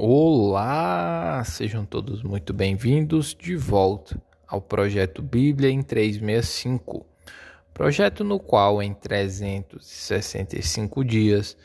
Olá, 0.00 1.42
sejam 1.44 1.84
todos 1.84 2.22
muito 2.22 2.54
bem-vindos 2.54 3.34
de 3.34 3.56
volta 3.56 4.22
ao 4.46 4.62
projeto 4.62 5.20
Bíblia 5.20 5.70
em 5.70 5.82
365, 5.82 7.04
projeto 7.74 8.22
no 8.22 8.38
qual 8.38 8.80
em 8.80 8.94
365 8.94 11.04
dias 11.04 11.56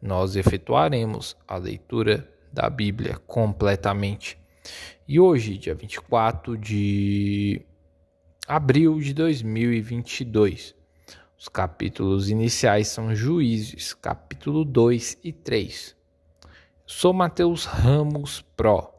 nós 0.00 0.34
efetuaremos 0.34 1.36
a 1.46 1.58
leitura 1.58 2.26
da 2.50 2.70
Bíblia 2.70 3.18
completamente. 3.26 4.38
E 5.06 5.20
hoje, 5.20 5.58
dia 5.58 5.74
24 5.74 6.56
de 6.56 7.60
abril 8.48 8.98
de 8.98 9.12
2022, 9.12 10.74
os 11.38 11.50
capítulos 11.50 12.30
iniciais 12.30 12.88
são 12.88 13.14
Juízes, 13.14 13.92
capítulo 13.92 14.64
2 14.64 15.18
e 15.22 15.34
3. 15.34 16.02
Sou 16.86 17.14
Mateus 17.14 17.64
Ramos 17.64 18.42
Pro. 18.54 18.90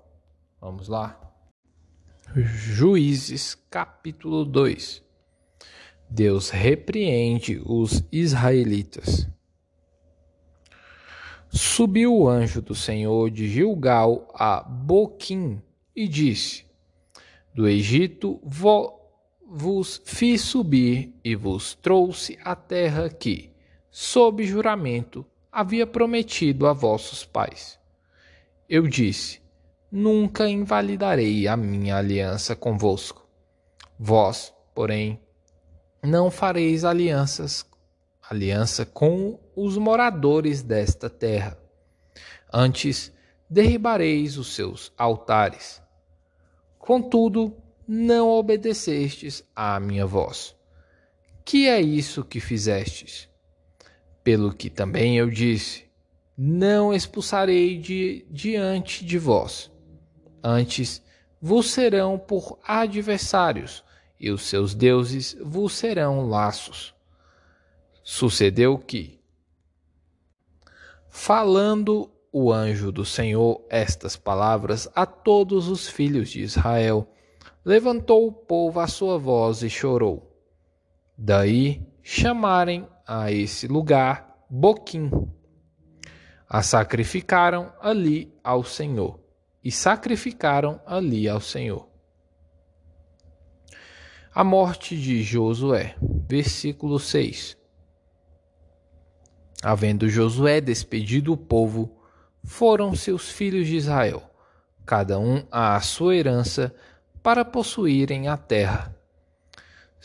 Vamos 0.60 0.88
lá. 0.88 1.22
Juízes, 2.36 3.54
capítulo 3.70 4.44
2. 4.44 5.04
Deus 6.10 6.50
repreende 6.50 7.62
os 7.64 8.04
israelitas. 8.12 9.30
Subiu 11.48 12.12
o 12.16 12.28
anjo 12.28 12.60
do 12.60 12.74
Senhor 12.74 13.30
de 13.30 13.48
Gilgal 13.48 14.28
a 14.34 14.64
Boquim 14.64 15.62
e 15.96 16.08
disse: 16.08 16.66
Do 17.54 17.68
Egito 17.68 18.42
vos 19.46 20.02
fiz 20.04 20.42
subir 20.42 21.14
e 21.24 21.36
vos 21.36 21.76
trouxe 21.76 22.36
a 22.44 22.56
terra 22.56 23.08
que, 23.10 23.52
sob 23.92 24.44
juramento, 24.44 25.24
havia 25.56 25.88
prometido 25.88 26.68
a 26.68 26.74
vossos 26.74 27.24
pais. 27.24 27.80
Eu 28.68 28.90
disse: 28.90 29.42
Nunca 29.90 30.50
invalidarei 30.50 31.48
a 31.48 31.56
minha 31.56 31.96
aliança 31.96 32.58
convosco. 32.58 33.26
Vós, 33.98 34.54
porém, 34.74 35.18
não 36.04 36.30
fareis 36.30 36.84
alianças, 36.84 37.66
aliança 38.30 38.86
com 38.86 39.40
os 39.56 39.78
moradores 39.78 40.62
desta 40.62 41.10
terra. 41.10 41.58
Antes, 42.52 43.14
derribareis 43.50 44.38
os 44.38 44.54
seus 44.54 44.92
altares. 44.98 45.82
Contudo, 46.78 47.56
não 47.88 48.28
obedecestes 48.28 49.42
à 49.56 49.80
minha 49.80 50.06
voz. 50.06 50.54
Que 51.46 51.70
é 51.70 51.80
isso 51.80 52.26
que 52.26 52.42
fizestes? 52.42 53.30
Pelo 54.26 54.52
que 54.52 54.72
também 54.72 55.20
eu 55.20 55.30
disse: 55.30 55.86
Não 56.36 56.92
expulsarei 56.92 57.78
de 57.78 58.26
diante 58.32 59.06
de 59.06 59.20
vós. 59.20 59.72
Antes 60.44 61.00
vos 61.40 61.70
serão 61.70 62.18
por 62.18 62.58
adversários, 62.64 63.84
e 64.20 64.32
os 64.32 64.42
seus 64.42 64.74
deuses 64.74 65.38
vos 65.40 65.74
serão 65.74 66.28
laços. 66.28 66.96
Sucedeu 68.04 68.80
que, 68.80 69.22
falando 71.08 72.12
o 72.32 72.52
anjo 72.52 72.92
do 72.92 73.06
Senhor 73.06 73.64
estas 73.70 74.16
palavras 74.16 74.90
a 74.96 75.06
todos 75.06 75.68
os 75.68 75.88
filhos 75.88 76.32
de 76.32 76.42
Israel, 76.42 77.08
levantou 77.64 78.26
o 78.26 78.32
povo 78.32 78.80
a 78.80 78.88
sua 78.88 79.20
voz 79.20 79.62
e 79.62 79.70
chorou. 79.70 80.36
Daí 81.16 81.86
chamarem 82.02 82.88
a 83.06 83.32
esse 83.32 83.68
lugar 83.68 84.46
Boquim. 84.50 85.12
A 86.48 86.62
sacrificaram 86.62 87.74
ali 87.82 88.34
ao 88.44 88.64
Senhor, 88.64 89.20
e 89.64 89.72
sacrificaram 89.72 90.80
ali 90.86 91.28
ao 91.28 91.42
Senhor. 91.42 91.88
A 94.34 94.44
morte 94.44 94.98
de 94.98 95.24
Josué, 95.24 95.96
versículo 96.28 97.00
6. 97.00 97.58
Havendo 99.64 100.10
Josué 100.10 100.62
despedido 100.62 101.34
o 101.34 101.38
povo, 101.38 102.00
foram 102.44 102.94
seus 102.94 103.30
filhos 103.30 103.66
de 103.66 103.76
Israel, 103.76 104.22
cada 104.86 105.18
um 105.18 105.44
à 105.52 105.80
sua 105.82 106.16
herança, 106.16 106.76
para 107.24 107.44
possuírem 107.44 108.28
a 108.28 108.38
terra. 108.38 108.95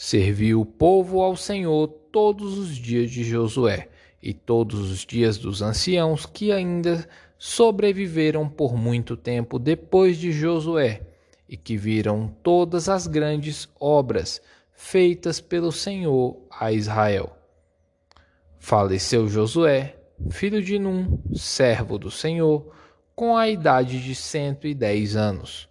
Serviu 0.02 0.62
o 0.62 0.64
povo 0.64 1.20
ao 1.20 1.36
Senhor 1.36 1.86
todos 1.86 2.56
os 2.56 2.74
dias 2.74 3.10
de 3.10 3.22
Josué 3.22 3.90
e 4.22 4.32
todos 4.32 4.90
os 4.90 5.04
dias 5.04 5.36
dos 5.36 5.60
anciãos 5.60 6.24
que 6.24 6.50
ainda 6.50 7.06
sobreviveram 7.36 8.48
por 8.48 8.74
muito 8.74 9.14
tempo 9.14 9.58
depois 9.58 10.16
de 10.16 10.32
Josué 10.32 11.02
e 11.46 11.54
que 11.54 11.76
viram 11.76 12.34
todas 12.42 12.88
as 12.88 13.06
grandes 13.06 13.68
obras 13.78 14.40
feitas 14.72 15.38
pelo 15.38 15.70
Senhor 15.70 16.34
a 16.50 16.72
Israel. 16.72 17.36
Faleceu 18.58 19.28
Josué, 19.28 19.96
filho 20.30 20.62
de 20.62 20.78
Num, 20.78 21.18
servo 21.34 21.98
do 21.98 22.10
Senhor, 22.10 22.74
com 23.14 23.36
a 23.36 23.50
idade 23.50 24.02
de 24.02 24.14
cento 24.14 24.66
e 24.66 24.72
dez 24.72 25.14
anos. 25.14 25.68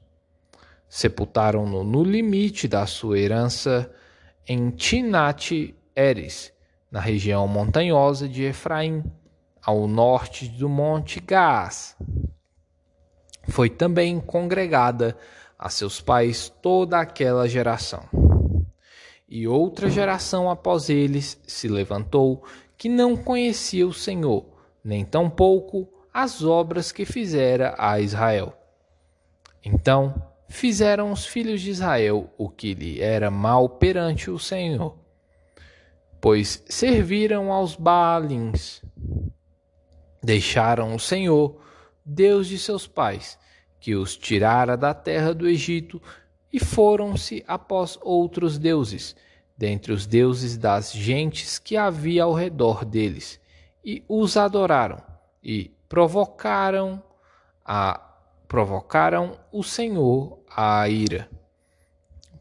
Sepultaram-no 0.88 1.84
no 1.84 2.04
limite 2.04 2.68
da 2.68 2.86
sua 2.86 3.18
herança 3.18 3.92
em 4.52 4.72
Tinate 4.72 5.76
Eres, 5.96 6.52
na 6.90 7.00
região 7.00 7.48
montanhosa 7.48 8.28
de 8.28 8.46
Efraim, 8.46 9.04
ao 9.64 9.88
norte 9.88 10.48
do 10.50 10.68
monte 10.68 11.20
Gaás. 11.20 11.96
Foi 13.48 13.70
também 13.70 14.20
congregada 14.20 15.16
a 15.58 15.70
seus 15.70 16.02
pais 16.02 16.50
toda 16.64 17.00
aquela 17.00 17.48
geração. 17.48 18.10
E 19.28 19.48
outra 19.48 19.88
geração 19.88 20.50
após 20.50 20.90
eles 20.90 21.40
se 21.46 21.68
levantou, 21.68 22.44
que 22.76 22.90
não 22.90 23.16
conhecia 23.16 23.86
o 23.86 23.94
Senhor, 23.94 24.48
nem 24.84 25.06
tampouco 25.06 25.88
as 26.12 26.44
obras 26.44 26.92
que 26.92 27.06
fizera 27.06 27.76
a 27.78 28.00
Israel. 28.00 28.58
Então 29.64 30.29
fizeram 30.50 31.12
os 31.12 31.26
filhos 31.26 31.62
de 31.62 31.70
Israel 31.70 32.34
o 32.38 32.50
que 32.50 32.74
lhe 32.74 33.00
era 33.00 33.30
mal 33.30 33.70
perante 33.70 34.32
o 34.32 34.40
Senhor, 34.40 34.98
pois 36.20 36.64
serviram 36.68 37.52
aos 37.52 37.76
Baalins. 37.76 38.82
Deixaram 40.22 40.96
o 40.96 41.00
Senhor, 41.00 41.62
Deus 42.04 42.48
de 42.48 42.58
seus 42.58 42.88
pais, 42.88 43.38
que 43.80 43.96
os 43.96 44.18
tirara 44.18 44.76
da 44.76 44.94
terra 44.94 45.34
do 45.34 45.48
Egito, 45.48 46.02
e 46.52 46.60
foram-se 46.60 47.44
após 47.48 47.98
outros 48.02 48.58
deuses, 48.58 49.16
dentre 49.56 49.94
os 49.94 50.08
deuses 50.08 50.58
das 50.58 50.92
gentes 50.92 51.60
que 51.60 51.78
havia 51.78 52.24
ao 52.24 52.34
redor 52.34 52.84
deles, 52.84 53.40
e 53.86 54.04
os 54.10 54.36
adoraram, 54.36 55.02
e 55.44 55.72
provocaram 55.88 57.02
a 57.64 58.09
provocaram 58.50 59.38
o 59.52 59.64
Senhor 59.64 60.40
à 60.50 60.90
ira. 60.90 61.30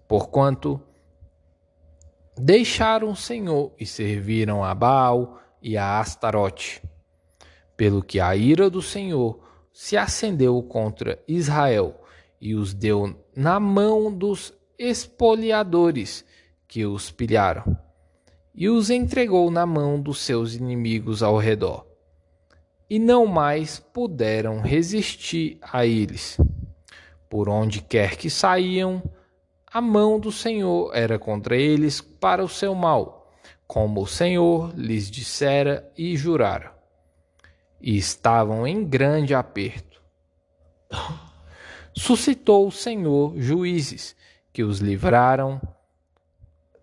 Porquanto 0.09 0.81
deixaram 2.35 3.11
o 3.11 3.17
Senhor 3.17 3.73
e 3.79 3.85
serviram 3.85 4.65
a 4.65 4.75
Baal 4.75 5.39
e 5.61 5.77
a 5.77 6.01
Astarote, 6.01 6.83
pelo 7.77 8.03
que 8.03 8.19
a 8.19 8.35
ira 8.35 8.71
do 8.71 8.81
Senhor 8.81 9.39
se 9.71 9.99
acendeu 9.99 10.63
contra 10.63 11.23
Israel 11.29 12.03
e 12.41 12.55
os 12.55 12.73
deu 12.73 13.15
na 13.37 13.61
mão 13.61 14.11
dos 14.11 14.55
espoliadores 14.79 16.25
que 16.67 16.87
os 16.87 17.11
pilharam, 17.11 17.77
e 18.55 18.69
os 18.71 18.89
entregou 18.89 19.51
na 19.51 19.67
mão 19.67 20.01
dos 20.01 20.21
seus 20.21 20.55
inimigos 20.55 21.23
ao 21.23 21.37
redor 21.37 21.88
e 22.89 22.99
não 22.99 23.27
mais 23.27 23.79
puderam 23.79 24.61
resistir 24.61 25.59
a 25.61 25.85
eles. 25.85 26.39
Por 27.29 27.49
onde 27.49 27.83
quer 27.83 28.17
que 28.17 28.31
saíam, 28.31 29.03
a 29.71 29.81
mão 29.81 30.19
do 30.19 30.33
Senhor 30.33 30.91
era 30.95 31.19
contra 31.19 31.57
eles 31.57 32.01
para 32.01 32.43
o 32.43 32.49
seu 32.49 32.75
mal, 32.75 33.31
como 33.67 34.03
o 34.03 34.07
Senhor 34.07 34.73
lhes 34.75 35.11
dissera 35.11 35.93
e 35.97 36.17
jurara. 36.17 36.73
E 37.81 37.97
estavam 37.97 38.67
em 38.67 38.85
grande 38.85 39.35
aperto. 39.35 40.03
Suscitou 41.95 42.67
o 42.67 42.73
Senhor 42.73 43.35
juízes 43.37 44.17
que 44.53 44.63
os 44.63 44.79
livraram 44.79 45.61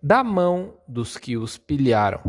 da 0.00 0.22
mão 0.22 0.74
dos 0.86 1.16
que 1.16 1.36
os 1.36 1.58
pilharam. 1.58 2.20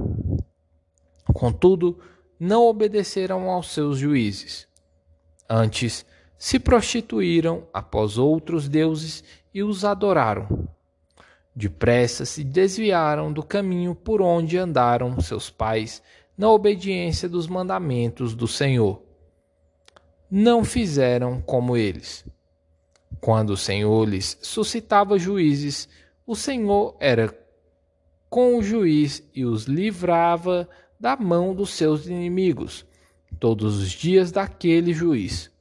Contudo, 1.33 1.99
não 2.39 2.65
obedeceram 2.65 3.49
aos 3.49 3.71
seus 3.71 3.97
juízes. 3.97 4.67
Antes, 5.49 6.05
se 6.37 6.59
prostituíram 6.59 7.67
após 7.73 8.17
outros 8.17 8.69
deuses 8.69 9.23
e 9.53 9.63
os 9.63 9.83
adoraram. 9.83 10.67
Depressa 11.55 12.25
se 12.25 12.43
desviaram 12.43 13.33
do 13.33 13.41
caminho 13.41 13.95
por 13.95 14.21
onde 14.21 14.57
andaram 14.57 15.19
seus 15.19 15.49
pais 15.49 16.03
na 16.37 16.51
obediência 16.51 17.27
dos 17.27 17.47
mandamentos 17.47 18.35
do 18.35 18.47
Senhor. 18.47 19.01
não 20.29 20.63
fizeram 20.63 21.41
como 21.41 21.77
eles. 21.77 22.25
Quando 23.21 23.51
o 23.51 23.57
Senhor 23.57 24.07
lhes 24.07 24.37
suscitava 24.41 25.17
juízes, 25.17 25.87
o 26.25 26.35
Senhor 26.35 26.95
era 26.99 27.33
com 28.29 28.57
o 28.57 28.61
juiz 28.61 29.23
e 29.33 29.45
os 29.45 29.63
livrava 29.63 30.69
da 30.99 31.15
mão 31.15 31.53
dos 31.53 31.71
seus 31.71 32.07
inimigos, 32.07 32.85
todos 33.39 33.77
os 33.77 33.91
dias 33.91 34.31
daquele 34.31 34.93
juiz. 34.93 35.51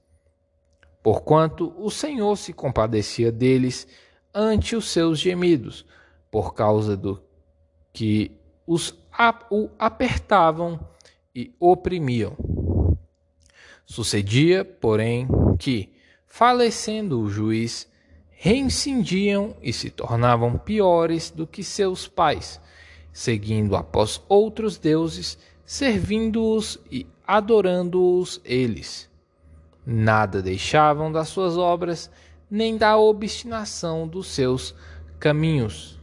Porquanto 1.03 1.75
o 1.79 1.91
Senhor 1.91 2.37
se 2.37 2.53
compadecia 2.53 3.31
deles 3.31 3.87
ante 4.35 4.75
os 4.75 4.89
seus 4.89 5.19
gemidos, 5.19 5.87
por 6.31 6.55
causa 6.55 6.97
do 6.97 7.23
que 7.93 8.33
os 8.67 8.95
o 9.51 9.71
apertavam 9.79 10.79
e 11.35 11.55
oprimiam. 11.59 12.37
Sucedia, 13.87 14.65
porém, 14.65 15.27
que, 15.59 15.95
falecendo 16.27 17.21
o 17.21 17.31
juiz, 17.31 17.91
reincindiam 18.31 19.57
e 19.63 19.73
se 19.73 19.89
tornavam 19.91 20.59
piores 20.59 21.31
do 21.31 21.47
que 21.47 21.65
seus 21.65 22.07
pais, 22.07 22.61
seguindo 23.17 23.75
após 23.75 24.23
outros 24.29 24.77
deuses, 24.77 25.39
servindo-os 25.65 26.79
e 26.93 27.07
adorando-os 27.27 28.43
eles. 28.45 29.11
Nada 29.87 30.43
deixavam 30.43 31.11
das 31.11 31.29
suas 31.29 31.57
obras, 31.57 32.11
nem 32.51 32.77
da 32.77 32.99
obstinação 32.99 34.07
dos 34.07 34.27
seus 34.27 34.75
caminhos. 35.19 35.99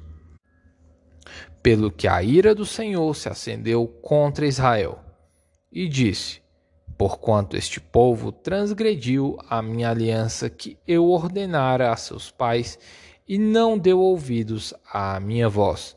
Pelo 1.62 1.92
que 1.92 2.08
a 2.08 2.24
ira 2.24 2.56
do 2.56 2.66
Senhor 2.66 3.16
se 3.16 3.30
acendeu 3.30 3.86
contra 3.88 4.48
Israel, 4.48 5.00
e 5.72 5.88
disse: 5.88 6.42
porquanto 6.98 7.56
este 7.56 7.80
povo 7.80 8.32
transgrediu 8.32 9.38
a 9.48 9.62
minha 9.62 9.92
aliança 9.92 10.50
que 10.50 10.80
eu 10.88 11.06
ordenara 11.06 11.92
a 11.92 11.96
seus 11.96 12.32
pais 12.32 12.80
e 13.28 13.38
não 13.38 13.78
deu 13.78 14.00
ouvidos 14.00 14.74
à 14.92 15.20
minha 15.20 15.48
voz. 15.48 15.96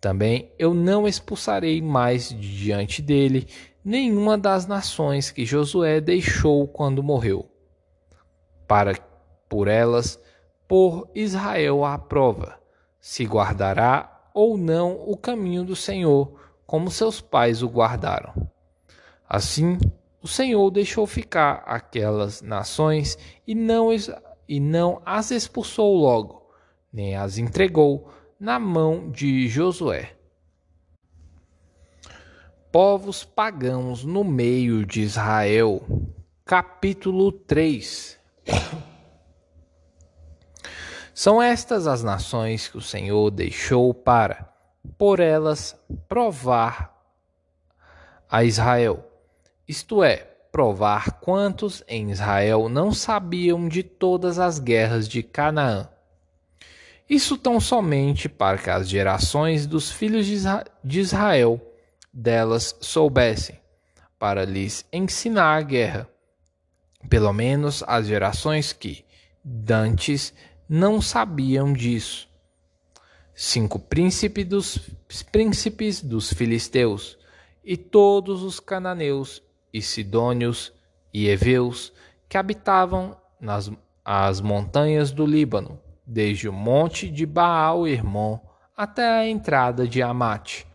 Também 0.00 0.52
eu 0.58 0.72
não 0.72 1.08
expulsarei 1.08 1.82
mais 1.82 2.28
de 2.28 2.56
diante 2.58 3.02
dele 3.02 3.48
nenhuma 3.84 4.38
das 4.38 4.66
nações 4.66 5.30
que 5.30 5.44
Josué 5.44 6.00
deixou 6.00 6.68
quando 6.68 7.02
morreu, 7.02 7.50
para 8.66 8.94
por 9.48 9.66
elas 9.66 10.20
pôr 10.68 11.08
Israel 11.14 11.84
à 11.84 11.98
prova, 11.98 12.60
se 13.00 13.24
guardará 13.24 14.30
ou 14.34 14.56
não 14.58 14.92
o 15.08 15.16
caminho 15.16 15.64
do 15.64 15.74
Senhor, 15.74 16.38
como 16.66 16.90
seus 16.90 17.20
pais 17.20 17.62
o 17.62 17.68
guardaram. 17.68 18.34
Assim, 19.26 19.78
o 20.22 20.28
Senhor 20.28 20.70
deixou 20.70 21.06
ficar 21.06 21.62
aquelas 21.66 22.42
nações 22.42 23.18
e 23.46 23.54
não, 23.54 23.88
e 24.46 24.60
não 24.60 25.00
as 25.04 25.30
expulsou 25.30 25.96
logo, 25.96 26.46
nem 26.92 27.16
as 27.16 27.38
entregou 27.38 28.10
na 28.38 28.58
mão 28.58 29.10
de 29.10 29.48
Josué. 29.48 30.14
Povos 32.70 33.24
pagãos 33.24 34.04
no 34.04 34.22
meio 34.22 34.84
de 34.84 35.02
Israel, 35.02 35.82
capítulo 36.44 37.32
3. 37.32 38.18
São 41.14 41.42
estas 41.42 41.86
as 41.86 42.02
nações 42.02 42.68
que 42.68 42.76
o 42.76 42.82
Senhor 42.82 43.30
deixou 43.30 43.92
para, 43.92 44.52
por 44.96 45.18
elas, 45.20 45.74
provar 46.08 46.94
a 48.30 48.44
Israel 48.44 49.08
isto 49.68 50.02
é, 50.02 50.16
provar 50.50 51.20
quantos 51.20 51.84
em 51.86 52.10
Israel 52.10 52.70
não 52.70 52.90
sabiam 52.90 53.68
de 53.68 53.82
todas 53.82 54.38
as 54.38 54.58
guerras 54.58 55.06
de 55.06 55.22
Canaã. 55.22 55.86
Isso 57.08 57.38
tão 57.38 57.58
somente 57.58 58.28
para 58.28 58.58
que 58.58 58.68
as 58.68 58.88
gerações 58.88 59.66
dos 59.66 59.90
filhos 59.90 60.26
de 60.26 61.00
Israel 61.00 61.60
delas 62.12 62.76
soubessem, 62.80 63.58
para 64.18 64.44
lhes 64.44 64.84
ensinar 64.92 65.56
a 65.56 65.62
guerra, 65.62 66.08
pelo 67.08 67.32
menos 67.32 67.82
as 67.86 68.06
gerações 68.06 68.72
que, 68.72 69.04
dantes, 69.42 70.34
não 70.68 71.00
sabiam 71.00 71.72
disso. 71.72 72.28
Cinco 73.34 73.78
príncipes 73.78 74.44
dos, 74.44 74.78
príncipes 75.30 76.02
dos 76.02 76.32
filisteus 76.32 77.16
e 77.64 77.76
todos 77.76 78.42
os 78.42 78.60
cananeus 78.60 79.42
e 79.72 79.80
sidônios 79.80 80.72
e 81.14 81.28
heveus 81.28 81.92
que 82.28 82.36
habitavam 82.36 83.16
nas 83.40 83.70
as 84.04 84.40
montanhas 84.40 85.10
do 85.10 85.26
Líbano, 85.26 85.78
desde 86.08 86.48
o 86.48 86.52
monte 86.52 87.10
de 87.10 87.26
Baal 87.26 87.86
Hermon 87.86 88.40
até 88.74 89.06
a 89.06 89.28
entrada 89.28 89.86
de 89.86 90.02
Amate. 90.02 90.66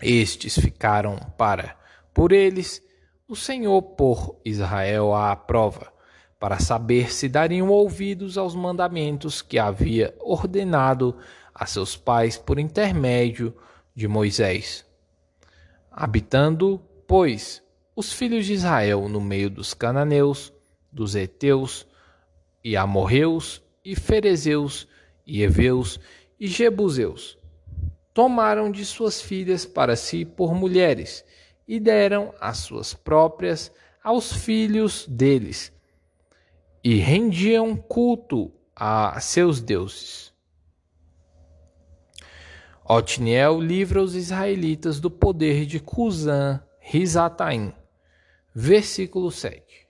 Estes 0.00 0.58
ficaram 0.58 1.18
para, 1.36 1.76
por 2.14 2.32
eles, 2.32 2.82
o 3.28 3.36
Senhor 3.36 3.82
por 3.82 4.40
Israel 4.46 5.14
à 5.14 5.36
prova, 5.36 5.92
para 6.38 6.58
saber 6.58 7.12
se 7.12 7.28
dariam 7.28 7.68
ouvidos 7.68 8.38
aos 8.38 8.54
mandamentos 8.54 9.42
que 9.42 9.58
havia 9.58 10.14
ordenado 10.20 11.18
a 11.54 11.66
seus 11.66 11.98
pais 11.98 12.38
por 12.38 12.58
intermédio 12.58 13.54
de 13.94 14.08
Moisés. 14.08 14.86
Habitando 15.90 16.80
Pois 17.06 17.62
os 17.94 18.12
filhos 18.12 18.46
de 18.46 18.54
Israel 18.54 19.08
no 19.08 19.20
meio 19.20 19.50
dos 19.50 19.74
cananeus, 19.74 20.52
dos 20.92 21.16
heteus 21.16 21.86
e 22.62 22.76
amorreus 22.76 23.62
e 23.84 23.94
ferezeus 23.94 24.86
e 25.26 25.42
heveus 25.42 25.98
e 26.38 26.46
jebuseus 26.46 27.38
tomaram 28.12 28.70
de 28.70 28.84
suas 28.84 29.22
filhas 29.22 29.64
para 29.64 29.96
si 29.96 30.24
por 30.24 30.54
mulheres 30.54 31.24
e 31.66 31.78
deram 31.78 32.34
as 32.40 32.58
suas 32.58 32.92
próprias 32.92 33.72
aos 34.02 34.32
filhos 34.32 35.06
deles 35.08 35.72
e 36.82 36.96
rendiam 36.96 37.76
culto 37.76 38.50
a 38.74 39.20
seus 39.20 39.60
deuses. 39.60 40.32
Otniel 42.84 43.60
livra 43.60 44.02
os 44.02 44.16
israelitas 44.16 44.98
do 44.98 45.10
poder 45.10 45.64
de 45.64 45.78
Cusã, 45.78 46.60
Risataim, 46.80 47.72
versículo 48.52 49.30
7. 49.30 49.86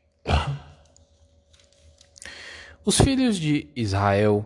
Os 2.91 3.01
filhos 3.01 3.39
de 3.39 3.69
Israel 3.77 4.45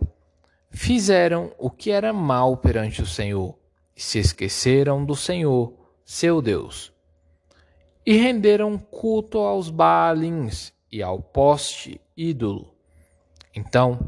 fizeram 0.69 1.51
o 1.57 1.67
que 1.67 1.89
era 1.89 2.13
mal 2.13 2.55
perante 2.55 3.01
o 3.01 3.05
Senhor 3.07 3.57
e 3.97 4.03
se 4.03 4.19
esqueceram 4.19 5.03
do 5.03 5.15
Senhor, 5.15 5.73
seu 6.05 6.43
Deus, 6.43 6.93
e 8.05 8.15
renderam 8.17 8.77
culto 8.77 9.39
aos 9.39 9.71
Baalins 9.71 10.71
e 10.91 11.01
ao 11.01 11.19
poste 11.23 11.99
ídolo. 12.15 12.71
Então 13.55 14.07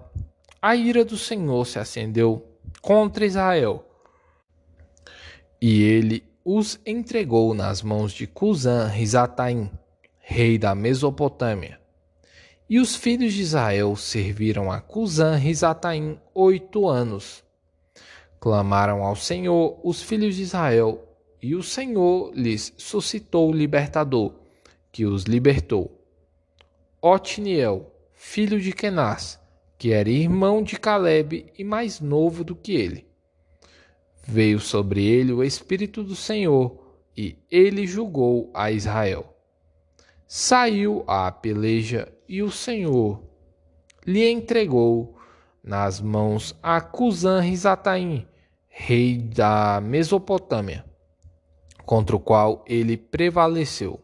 a 0.61 0.75
ira 0.75 1.03
do 1.03 1.17
Senhor 1.17 1.65
se 1.65 1.79
acendeu 1.79 2.45
contra 2.79 3.25
Israel, 3.25 3.83
e 5.59 5.81
ele 5.81 6.23
os 6.45 6.79
entregou 6.85 7.55
nas 7.55 7.81
mãos 7.81 8.13
de 8.13 8.27
Cusã 8.27 8.85
Risataim, 8.85 9.71
rei 10.19 10.59
da 10.59 10.75
Mesopotâmia. 10.75 11.86
E 12.69 12.79
os 12.79 12.95
filhos 12.95 13.33
de 13.33 13.41
Israel 13.41 13.95
serviram 13.95 14.71
a 14.71 14.81
Cusã 14.81 15.35
Risataim 15.35 16.19
oito 16.33 16.87
anos. 16.87 17.43
Clamaram 18.39 19.03
ao 19.03 19.15
Senhor 19.15 19.79
os 19.83 20.01
filhos 20.01 20.35
de 20.35 20.43
Israel, 20.43 21.03
e 21.41 21.55
o 21.55 21.63
Senhor 21.63 22.31
lhes 22.35 22.73
suscitou 22.77 23.49
o 23.49 23.53
libertador, 23.53 24.33
que 24.91 25.05
os 25.05 25.23
libertou. 25.23 26.03
Otniel, 27.01 27.91
filho 28.13 28.59
de 28.59 28.71
Kenaz, 28.73 29.39
que 29.77 29.91
era 29.91 30.09
irmão 30.09 30.61
de 30.61 30.77
Caleb 30.77 31.51
e 31.57 31.63
mais 31.63 31.99
novo 31.99 32.43
do 32.43 32.55
que 32.55 32.73
ele 32.73 33.07
veio 34.27 34.59
sobre 34.59 35.05
ele 35.05 35.31
o 35.31 35.41
Espírito 35.41 36.03
do 36.03 36.15
Senhor 36.15 36.77
e 37.15 37.37
ele 37.49 37.87
julgou 37.87 38.51
a 38.53 38.69
Israel. 38.69 39.33
Saiu 40.27 41.05
à 41.07 41.31
peleja 41.31 42.11
e 42.27 42.43
o 42.43 42.51
Senhor 42.51 43.23
lhe 44.05 44.29
entregou 44.29 45.17
nas 45.63 46.01
mãos 46.01 46.53
a 46.61 46.81
Cusã 46.81 47.39
Risataim, 47.39 48.27
rei 48.67 49.17
da 49.17 49.79
Mesopotâmia, 49.79 50.85
contra 51.85 52.13
o 52.13 52.19
qual 52.19 52.65
ele 52.67 52.97
prevaleceu. 52.97 54.03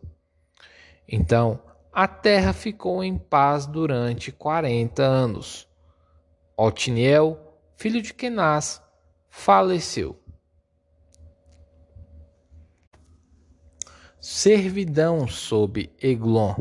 Então 1.05 1.61
a 1.91 2.07
terra 2.07 2.53
ficou 2.53 3.03
em 3.03 3.17
paz 3.17 3.65
durante 3.65 4.31
quarenta 4.31 5.03
anos. 5.03 5.67
Otniel, 6.55 7.59
filho 7.75 8.01
de 8.01 8.13
Kenaz, 8.13 8.81
faleceu. 9.27 10.22
Servidão 14.25 15.27
sob 15.27 15.91
Eglon. 16.01 16.55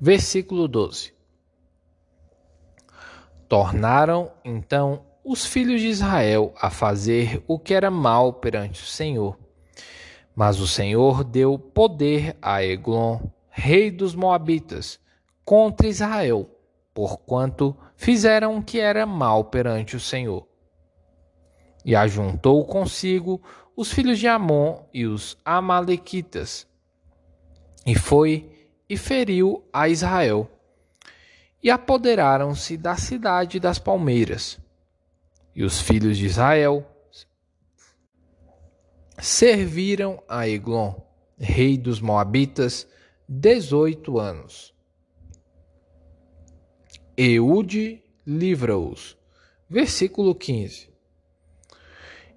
Versículo 0.00 0.66
12. 0.66 1.14
Tornaram 3.48 4.32
então 4.44 5.06
os 5.24 5.46
filhos 5.46 5.80
de 5.80 5.86
Israel 5.86 6.52
a 6.60 6.68
fazer 6.68 7.44
o 7.46 7.60
que 7.60 7.72
era 7.72 7.92
mal 7.92 8.32
perante 8.32 8.82
o 8.82 8.86
Senhor. 8.86 9.38
Mas 10.34 10.58
o 10.58 10.66
Senhor 10.66 11.22
deu 11.22 11.56
poder 11.56 12.36
a 12.42 12.60
Eglon, 12.60 13.20
rei 13.48 13.88
dos 13.88 14.12
Moabitas, 14.12 14.98
contra 15.44 15.86
Israel, 15.86 16.50
porquanto 16.92 17.76
fizeram 17.94 18.56
o 18.56 18.64
que 18.64 18.80
era 18.80 19.06
mal 19.06 19.44
perante 19.44 19.94
o 19.94 20.00
Senhor. 20.00 20.44
E 21.84 21.94
ajuntou 21.94 22.64
consigo 22.64 23.40
os 23.80 23.90
filhos 23.90 24.18
de 24.18 24.28
Amon 24.28 24.82
e 24.92 25.06
os 25.06 25.38
Amalequitas, 25.42 26.68
e 27.86 27.94
foi 27.94 28.68
e 28.86 28.94
feriu 28.94 29.64
a 29.72 29.88
Israel 29.88 30.50
e 31.62 31.70
apoderaram-se 31.70 32.76
da 32.76 32.94
cidade 32.96 33.58
das 33.58 33.78
palmeiras. 33.78 34.60
E 35.54 35.64
os 35.64 35.80
filhos 35.80 36.18
de 36.18 36.26
Israel 36.26 36.86
serviram 39.18 40.22
a 40.28 40.46
Eglon, 40.46 40.92
rei 41.38 41.78
dos 41.78 42.02
Moabitas, 42.02 42.86
dezoito 43.26 44.18
anos. 44.18 44.74
Eude 47.16 48.04
livra-os. 48.26 49.16
Versículo 49.70 50.34
15. 50.34 50.90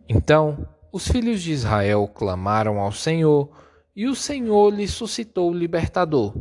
Então 0.08 0.73
os 0.94 1.08
filhos 1.08 1.42
de 1.42 1.52
Israel 1.52 2.08
clamaram 2.08 2.78
ao 2.78 2.92
Senhor, 2.92 3.50
e 3.96 4.08
o 4.08 4.16
Senhor 4.16 4.72
lhe 4.72 4.88
suscitou 4.88 5.50
o 5.50 5.54
libertador. 5.54 6.36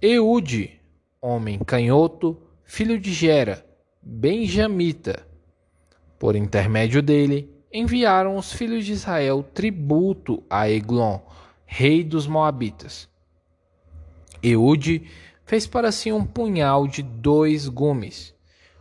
Eude, 0.00 0.80
homem 1.20 1.58
canhoto, 1.58 2.40
filho 2.62 2.96
de 2.98 3.12
Gera, 3.12 3.66
benjamita. 4.00 5.26
Por 6.16 6.36
intermédio 6.36 7.02
dele, 7.02 7.50
enviaram 7.72 8.36
os 8.36 8.52
filhos 8.52 8.86
de 8.86 8.92
Israel 8.92 9.42
tributo 9.42 10.44
a 10.48 10.70
Eglon, 10.70 11.18
rei 11.66 12.04
dos 12.04 12.28
Moabitas. 12.28 13.08
Eude 14.40 15.10
fez 15.44 15.66
para 15.66 15.90
si 15.90 16.12
um 16.12 16.24
punhal 16.24 16.86
de 16.86 17.02
dois 17.02 17.66
gumes, 17.66 18.32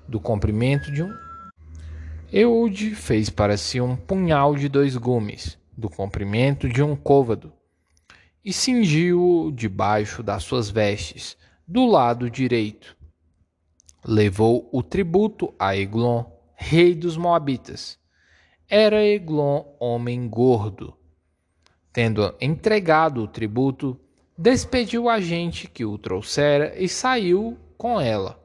do 0.08 0.20
comprimento 0.20 0.92
de 0.92 1.02
um. 1.02 1.31
Eude 2.34 2.96
fez 2.96 3.30
para 3.30 3.58
si 3.58 3.82
um 3.82 3.94
punhal 3.94 4.56
de 4.56 4.70
dois 4.70 4.96
gumes, 4.96 5.60
do 5.78 5.90
comprimento 5.90 6.70
de 6.70 6.82
um 6.82 6.96
côvado, 6.96 7.52
e 8.44 8.54
cingiu-o 8.54 9.52
debaixo 9.52 10.24
das 10.24 10.42
suas 10.42 10.70
vestes, 10.70 11.38
do 11.68 11.86
lado 11.86 12.30
direito. 12.30 12.96
Levou 14.06 14.70
o 14.72 14.82
tributo 14.82 15.54
a 15.60 15.76
Eglon, 15.76 16.24
rei 16.56 16.96
dos 16.96 17.18
Moabitas. 17.18 18.00
Era 18.70 19.04
Eglon 19.04 19.66
homem 19.78 20.30
gordo. 20.30 20.96
Tendo 21.92 22.34
entregado 22.40 23.24
o 23.24 23.28
tributo, 23.28 24.00
despediu 24.38 25.10
a 25.10 25.20
gente 25.20 25.68
que 25.68 25.84
o 25.84 25.98
trouxera 25.98 26.82
e 26.82 26.88
saiu 26.88 27.58
com 27.78 28.00
ela. 28.00 28.41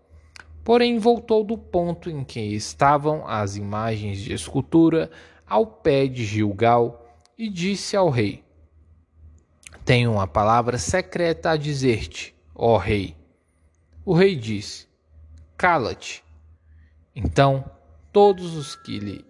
Porém, 0.66 0.98
voltou 0.98 1.44
do 1.44 1.56
ponto 1.56 2.10
em 2.10 2.24
que 2.24 2.40
estavam 2.40 3.24
as 3.24 3.54
imagens 3.54 4.18
de 4.18 4.32
escultura 4.32 5.08
ao 5.46 5.64
pé 5.64 6.08
de 6.08 6.24
Gilgal 6.24 7.08
e 7.38 7.48
disse 7.48 7.96
ao 7.96 8.10
rei: 8.10 8.42
Tenho 9.84 10.10
uma 10.10 10.26
palavra 10.26 10.76
secreta 10.76 11.50
a 11.50 11.56
dizer-te 11.56 12.34
ó 12.52 12.78
rei. 12.78 13.14
O 14.04 14.12
rei 14.12 14.34
disse: 14.34 14.88
Cala-te. 15.56 16.24
Então 17.14 17.64
todos 18.12 18.56
os 18.56 18.74
que 18.74 18.98
lhe, 18.98 19.24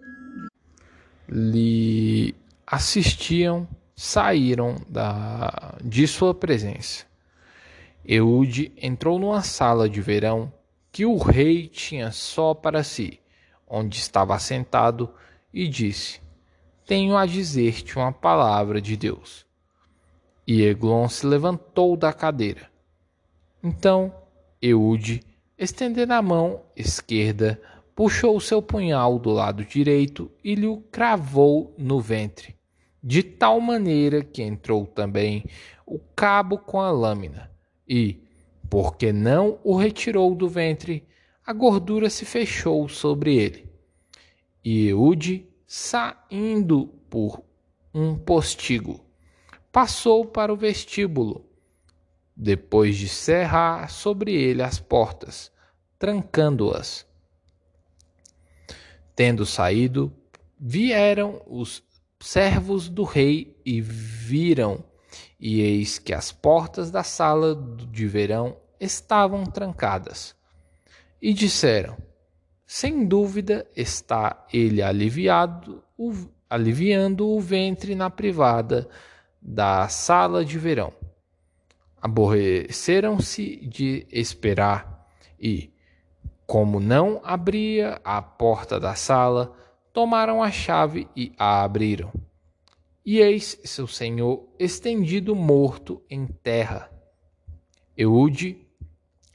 lhe 1.29 2.35
assistiam 2.65 3.67
saíram 3.95 4.75
da, 4.89 5.75
de 5.83 6.07
sua 6.07 6.33
presença. 6.33 7.05
Eude 8.03 8.71
entrou 8.75 9.19
numa 9.19 9.43
sala 9.43 9.87
de 9.87 10.01
verão 10.01 10.51
que 10.91 11.05
o 11.05 11.17
rei 11.17 11.67
tinha 11.67 12.11
só 12.11 12.53
para 12.53 12.83
si, 12.83 13.19
onde 13.67 13.97
estava 13.97 14.35
assentado, 14.35 15.13
e 15.53 15.67
disse: 15.67 16.21
Tenho 16.85 17.15
a 17.17 17.25
dizer-te 17.25 17.97
uma 17.97 18.11
palavra 18.11 18.81
de 18.81 18.95
Deus. 18.97 19.45
E 20.45 20.61
Eglon 20.61 21.07
se 21.09 21.25
levantou 21.25 21.97
da 21.97 22.13
cadeira 22.13 22.69
então 23.63 24.13
Eude, 24.61 25.21
estendendo 25.57 26.13
a 26.13 26.21
mão 26.21 26.61
esquerda, 26.75 27.61
puxou 27.95 28.39
seu 28.39 28.61
punhal 28.61 29.19
do 29.19 29.31
lado 29.31 29.65
direito 29.65 30.31
e 30.43 30.55
lhe 30.55 30.67
o 30.67 30.77
cravou 30.77 31.73
no 31.77 31.99
ventre, 31.99 32.55
de 33.03 33.23
tal 33.23 33.59
maneira 33.59 34.23
que 34.23 34.41
entrou 34.41 34.85
também 34.85 35.43
o 35.85 35.99
cabo 36.15 36.57
com 36.57 36.79
a 36.79 36.91
lâmina, 36.91 37.51
e, 37.87 38.21
porque 38.69 39.11
não 39.13 39.59
o 39.63 39.75
retirou 39.75 40.35
do 40.35 40.47
ventre, 40.47 41.07
a 41.45 41.53
gordura 41.53 42.09
se 42.09 42.25
fechou 42.25 42.87
sobre 42.89 43.35
ele. 43.35 43.69
E 44.63 44.87
Eude, 44.87 45.47
saindo 45.65 46.87
por 47.09 47.41
um 47.93 48.17
postigo, 48.17 48.99
passou 49.71 50.25
para 50.25 50.51
o 50.51 50.57
vestíbulo 50.57 51.45
depois 52.35 52.95
de 52.97 53.07
cerrar 53.09 53.89
sobre 53.89 54.33
ele 54.33 54.61
as 54.61 54.79
portas, 54.79 55.51
trancando-as. 55.97 57.07
Tendo 59.15 59.45
saído, 59.45 60.13
vieram 60.59 61.41
os 61.47 61.83
servos 62.19 62.89
do 62.89 63.03
rei 63.03 63.59
e 63.65 63.81
viram, 63.81 64.83
e 65.39 65.61
eis 65.61 65.99
que 65.99 66.13
as 66.13 66.31
portas 66.31 66.89
da 66.91 67.03
sala 67.03 67.55
de 67.91 68.07
verão 68.07 68.57
estavam 68.79 69.43
trancadas. 69.45 70.35
E 71.21 71.33
disseram: 71.33 71.97
Sem 72.65 73.05
dúvida 73.05 73.65
está 73.75 74.45
ele 74.51 74.81
aliviado, 74.81 75.83
aliviando 76.49 77.27
o 77.27 77.39
ventre 77.39 77.95
na 77.95 78.09
privada 78.09 78.87
da 79.41 79.87
sala 79.87 80.43
de 80.43 80.57
verão 80.57 80.93
aborreceram-se 82.01 83.57
de 83.67 84.07
esperar 84.11 85.05
e, 85.39 85.73
como 86.45 86.79
não 86.79 87.19
abria 87.23 87.99
a 88.03 88.21
porta 88.21 88.79
da 88.79 88.95
sala, 88.95 89.53
tomaram 89.91 90.41
a 90.41 90.51
chave 90.51 91.07
e 91.15 91.33
a 91.37 91.63
abriram. 91.63 92.11
E 93.09 93.21
eis 93.21 93.57
seu 93.63 93.87
senhor 93.87 94.49
estendido 94.59 95.33
morto 95.33 96.03
em 96.09 96.27
terra. 96.27 96.91
Eude 97.95 98.67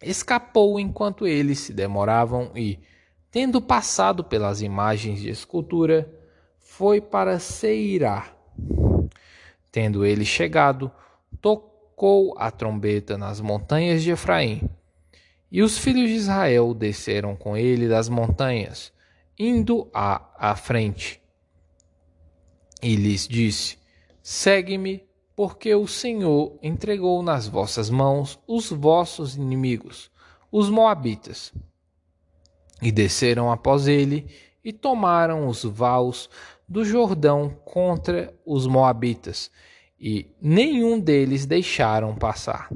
escapou 0.02 0.78
enquanto 0.78 1.26
eles 1.26 1.60
se 1.60 1.72
demoravam 1.72 2.50
e, 2.54 2.78
tendo 3.30 3.62
passado 3.62 4.22
pelas 4.22 4.60
imagens 4.60 5.22
de 5.22 5.30
escultura, 5.30 6.06
foi 6.58 7.00
para 7.00 7.38
Seirá. 7.38 8.36
Tendo 9.70 10.04
ele 10.04 10.26
chegado, 10.26 10.92
tocou 11.40 12.34
a 12.36 12.50
trombeta 12.50 13.16
nas 13.16 13.40
montanhas 13.40 14.02
de 14.02 14.10
Efraim. 14.10 14.68
E 15.50 15.62
os 15.62 15.78
filhos 15.78 16.10
de 16.10 16.16
Israel 16.16 16.74
desceram 16.74 17.34
com 17.34 17.56
ele 17.56 17.88
das 17.88 18.10
montanhas, 18.10 18.92
indo 19.38 19.88
à, 19.94 20.28
à 20.36 20.54
frente. 20.56 21.21
E 22.82 22.96
lhes 22.96 23.28
disse: 23.28 23.78
Segue-me, 24.22 25.04
porque 25.36 25.74
o 25.74 25.86
Senhor 25.86 26.58
entregou 26.62 27.22
nas 27.22 27.46
vossas 27.46 27.88
mãos 27.88 28.38
os 28.46 28.70
vossos 28.70 29.36
inimigos, 29.36 30.10
os 30.50 30.68
Moabitas. 30.68 31.52
E 32.80 32.90
desceram 32.90 33.50
após 33.52 33.86
ele 33.86 34.26
e 34.64 34.72
tomaram 34.72 35.46
os 35.46 35.62
vaus 35.64 36.28
do 36.68 36.84
Jordão 36.84 37.50
contra 37.64 38.34
os 38.44 38.66
Moabitas 38.66 39.50
e 40.02 40.34
nenhum 40.42 40.98
deles 40.98 41.46
deixaram 41.46 42.12
passar. 42.16 42.68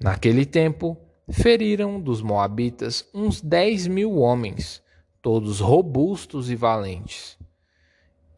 Naquele 0.00 0.44
tempo, 0.44 0.98
feriram 1.30 2.00
dos 2.00 2.20
Moabitas 2.20 3.08
uns 3.14 3.40
dez 3.40 3.86
mil 3.86 4.16
homens, 4.16 4.82
todos 5.22 5.60
robustos 5.60 6.50
e 6.50 6.56
valentes, 6.56 7.35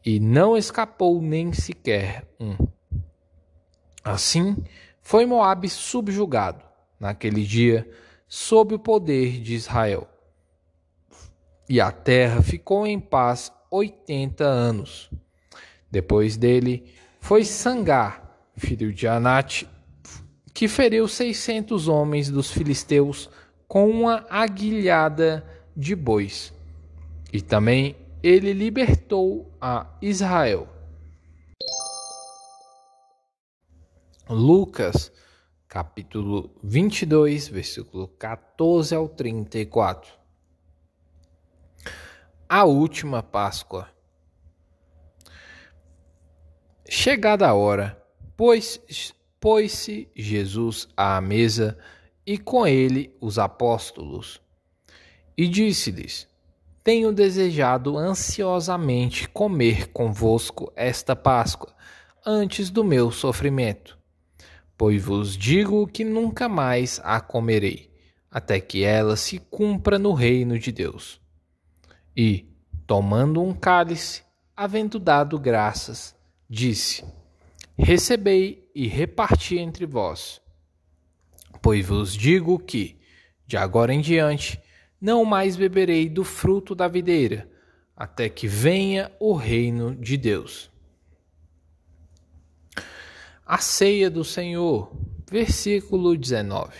e 0.05 0.19
não 0.19 0.57
escapou 0.57 1.21
nem 1.21 1.53
sequer 1.53 2.25
um. 2.39 2.55
Assim, 4.03 4.57
foi 5.01 5.25
Moabe 5.25 5.69
subjugado, 5.69 6.63
naquele 6.99 7.43
dia, 7.43 7.89
sob 8.27 8.75
o 8.75 8.79
poder 8.79 9.41
de 9.41 9.55
Israel. 9.55 10.07
E 11.67 11.79
a 11.79 11.91
terra 11.91 12.41
ficou 12.41 12.87
em 12.87 12.99
paz 12.99 13.51
oitenta 13.69 14.45
anos. 14.45 15.09
Depois 15.91 16.37
dele, 16.37 16.93
foi 17.19 17.43
Sangar, 17.43 18.51
filho 18.55 18.93
de 18.93 19.07
Anate, 19.07 19.67
que 20.53 20.67
feriu 20.67 21.07
seiscentos 21.07 21.87
homens 21.87 22.29
dos 22.29 22.51
filisteus 22.51 23.29
com 23.67 23.89
uma 23.89 24.25
aguilhada 24.29 25.45
de 25.75 25.95
bois. 25.95 26.53
E 27.31 27.41
também 27.41 27.95
ele 28.21 28.53
libertou 28.53 29.55
a 29.61 29.97
Israel. 30.01 30.67
Lucas, 34.29 35.11
capítulo 35.67 36.53
22, 36.61 37.47
versículo 37.47 38.07
14 38.07 38.93
ao 38.93 39.07
34. 39.07 40.11
A 42.47 42.65
última 42.65 43.23
Páscoa. 43.23 43.89
Chegada 46.87 47.47
a 47.47 47.53
hora, 47.53 48.03
pôs-se 48.35 50.09
Jesus 50.15 50.89
à 50.97 51.21
mesa 51.21 51.77
e 52.25 52.37
com 52.37 52.67
ele 52.67 53.15
os 53.21 53.39
apóstolos. 53.39 54.41
E 55.37 55.47
disse-lhes: 55.47 56.27
Tenho 56.83 57.11
desejado 57.11 57.97
ansiosamente 57.97 59.27
comer 59.27 59.87
convosco 59.87 60.71
esta 60.75 61.15
Páscoa, 61.15 61.75
antes 62.25 62.69
do 62.69 62.83
meu 62.83 63.11
sofrimento. 63.11 63.97
Pois 64.77 65.03
vos 65.03 65.35
digo 65.35 65.85
que 65.87 66.03
nunca 66.03 66.47
mais 66.47 67.01
a 67.03 67.19
comerei, 67.19 67.91
até 68.31 68.59
que 68.59 68.83
ela 68.83 69.15
se 69.15 69.39
cumpra 69.39 69.99
no 69.99 70.13
reino 70.13 70.57
de 70.57 70.71
Deus. 70.71 71.19
E, 72.15 72.47
tomando 72.87 73.41
um 73.41 73.53
cálice, 73.53 74.23
havendo 74.55 74.99
dado 74.99 75.37
graças, 75.37 76.15
disse: 76.49 77.03
Recebei 77.77 78.69
e 78.73 78.87
reparti 78.87 79.57
entre 79.57 79.85
vós. 79.85 80.41
Pois 81.61 81.85
vos 81.85 82.13
digo 82.13 82.57
que, 82.57 82.99
de 83.45 83.57
agora 83.57 83.93
em 83.93 83.99
diante, 83.99 84.61
não 84.99 85.23
mais 85.25 85.55
beberei 85.55 86.09
do 86.09 86.23
fruto 86.23 86.75
da 86.75 86.87
videira, 86.87 87.49
até 87.95 88.29
que 88.29 88.47
venha 88.47 89.11
o 89.19 89.33
reino 89.33 89.95
de 89.95 90.17
Deus. 90.17 90.69
A 93.45 93.57
ceia 93.57 94.09
do 94.09 94.23
Senhor, 94.23 94.91
versículo 95.29 96.15
19. 96.15 96.71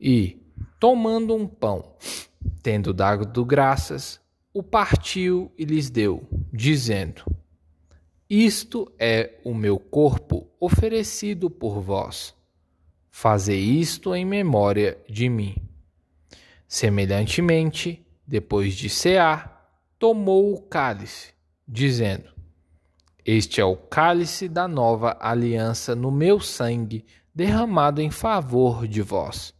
E, 0.00 0.40
tomando 0.78 1.34
um 1.34 1.46
pão, 1.46 1.94
tendo 2.62 2.92
dado 2.92 3.44
graças, 3.44 4.20
o 4.52 4.62
partiu 4.62 5.50
e 5.58 5.64
lhes 5.64 5.90
deu, 5.90 6.26
dizendo: 6.52 7.24
isto 8.32 8.88
é 8.96 9.40
o 9.42 9.52
meu 9.52 9.76
corpo 9.76 10.46
oferecido 10.60 11.50
por 11.50 11.80
vós. 11.80 12.32
Fazei 13.10 13.58
isto 13.58 14.14
em 14.14 14.24
memória 14.24 14.96
de 15.08 15.28
mim. 15.28 15.56
Semelhantemente, 16.70 18.06
depois 18.24 18.74
de 18.74 18.88
cear, 18.88 19.74
tomou 19.98 20.54
o 20.54 20.62
cálice, 20.62 21.32
dizendo: 21.66 22.30
Este 23.26 23.60
é 23.60 23.64
o 23.64 23.74
cálice 23.74 24.48
da 24.48 24.68
nova 24.68 25.16
aliança 25.20 25.96
no 25.96 26.12
meu 26.12 26.38
sangue, 26.38 27.04
derramado 27.34 28.00
em 28.00 28.08
favor 28.08 28.86
de 28.86 29.02
vós. 29.02 29.52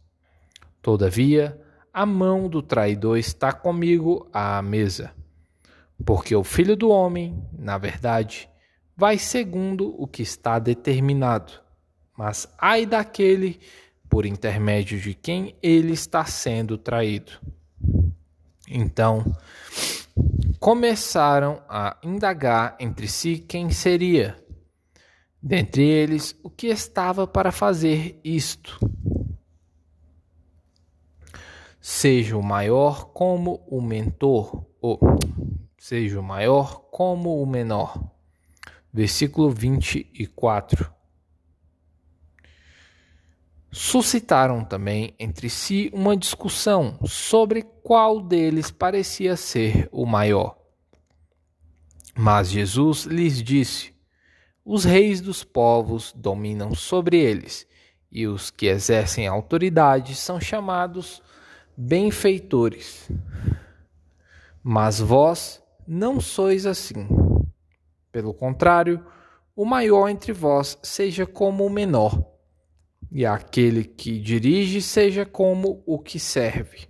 Todavia, 0.81 1.61
a 1.93 2.05
mão 2.05 2.47
do 2.47 2.61
traidor 2.61 3.17
está 3.17 3.51
comigo 3.51 4.29
à 4.31 4.61
mesa. 4.61 5.13
Porque 6.05 6.33
o 6.33 6.45
filho 6.45 6.77
do 6.77 6.89
homem, 6.89 7.45
na 7.51 7.77
verdade, 7.77 8.49
vai 8.95 9.17
segundo 9.17 9.93
o 10.01 10.07
que 10.07 10.21
está 10.21 10.59
determinado. 10.59 11.51
Mas 12.17 12.47
ai 12.57 12.85
daquele 12.85 13.59
por 14.11 14.25
intermédio 14.25 14.99
de 14.99 15.13
quem 15.13 15.55
ele 15.63 15.93
está 15.93 16.25
sendo 16.25 16.77
traído. 16.77 17.31
Então, 18.69 19.23
começaram 20.59 21.63
a 21.67 21.97
indagar 22.03 22.75
entre 22.77 23.07
si 23.07 23.39
quem 23.39 23.71
seria. 23.71 24.37
Dentre 25.41 25.83
eles, 25.83 26.37
o 26.43 26.49
que 26.49 26.67
estava 26.67 27.25
para 27.25 27.51
fazer 27.51 28.19
isto. 28.23 28.77
Seja 31.79 32.37
o 32.37 32.43
maior 32.43 33.05
como 33.13 33.63
o 33.65 33.81
mentor, 33.81 34.65
ou 34.79 34.99
seja 35.79 36.19
o 36.19 36.23
maior 36.23 36.81
como 36.91 37.41
o 37.41 37.45
menor 37.47 38.11
versículo 38.93 39.49
24. 39.49 41.00
Suscitaram 43.71 44.65
também 44.65 45.15
entre 45.17 45.49
si 45.49 45.89
uma 45.93 46.17
discussão 46.17 46.99
sobre 47.05 47.61
qual 47.81 48.21
deles 48.21 48.69
parecia 48.69 49.37
ser 49.37 49.87
o 49.93 50.05
maior. 50.05 50.57
Mas 52.13 52.49
Jesus 52.49 53.05
lhes 53.05 53.41
disse: 53.41 53.93
Os 54.65 54.83
reis 54.83 55.21
dos 55.21 55.43
povos 55.43 56.13
dominam 56.13 56.75
sobre 56.75 57.17
eles, 57.17 57.65
e 58.11 58.27
os 58.27 58.51
que 58.51 58.65
exercem 58.65 59.25
autoridade 59.25 60.15
são 60.15 60.39
chamados 60.39 61.21
benfeitores. 61.77 63.09
Mas 64.61 64.99
vós 64.99 65.63
não 65.87 66.19
sois 66.19 66.65
assim. 66.65 67.07
Pelo 68.11 68.33
contrário, 68.33 69.03
o 69.55 69.65
maior 69.65 70.09
entre 70.09 70.33
vós 70.33 70.77
seja 70.83 71.25
como 71.25 71.65
o 71.65 71.69
menor, 71.69 72.30
e 73.11 73.25
aquele 73.25 73.83
que 73.83 74.19
dirige 74.19 74.81
seja 74.81 75.25
como 75.25 75.83
o 75.85 75.99
que 75.99 76.17
serve. 76.17 76.87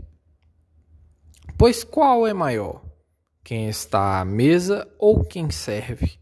Pois 1.58 1.84
qual 1.84 2.28
é 2.28 2.34
maior? 2.34 2.86
Quem 3.44 3.68
está 3.68 4.20
à 4.20 4.26
mesa 4.26 4.88
ou 5.00 5.26
quem 5.26 5.50
serve? 5.50 6.20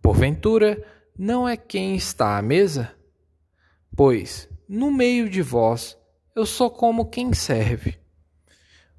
Porventura, 0.00 0.82
não 1.18 1.48
é 1.48 1.56
quem 1.56 1.96
está 1.96 2.38
à 2.38 2.42
mesa? 2.42 2.94
Pois, 3.96 4.48
no 4.68 4.90
meio 4.90 5.28
de 5.28 5.42
vós, 5.42 5.98
eu 6.34 6.46
sou 6.46 6.70
como 6.70 7.10
quem 7.10 7.32
serve. 7.32 7.98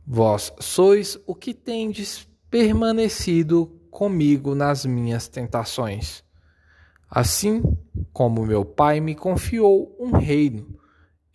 Vós 0.06 0.54
sois 0.60 1.18
o 1.26 1.34
que 1.34 1.54
tendes 1.54 2.28
permanecido 2.50 3.80
comigo 3.89 4.54
nas 4.54 4.86
minhas 4.86 5.28
tentações. 5.28 6.24
Assim 7.15 7.62
como 8.12 8.43
meu 8.43 8.65
Pai 8.65 8.99
me 8.99 9.13
confiou 9.13 9.95
um 9.99 10.13
reino, 10.13 10.80